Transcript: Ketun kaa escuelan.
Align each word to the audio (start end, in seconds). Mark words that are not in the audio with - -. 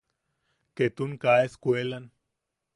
Ketun 0.79 1.13
kaa 1.25 1.37
escuelan. 1.51 2.11